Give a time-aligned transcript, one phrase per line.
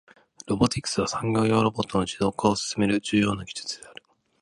[0.47, 4.03] ロボティクスは、産業用ロボットの自動化を進める重要な技術である。